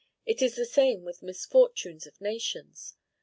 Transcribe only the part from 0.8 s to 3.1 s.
with misfortunes of nations.